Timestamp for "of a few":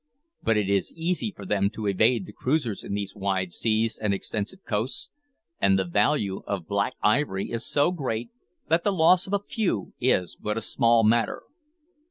9.27-9.93